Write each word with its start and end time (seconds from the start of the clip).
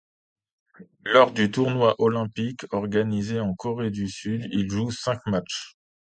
Lors 1.05 1.31
du 1.31 1.51
tournoi 1.51 1.93
olympique 1.99 2.65
organisé 2.73 3.39
en 3.39 3.53
Corée 3.53 3.91
du 3.91 4.07
Sud, 4.09 4.47
il 4.51 4.67
joue 4.67 4.89
cinq 4.89 5.19
matchs. 5.27 5.75